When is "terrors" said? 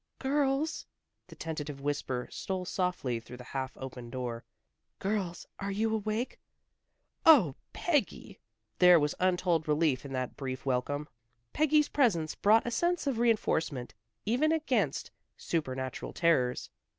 16.13-16.71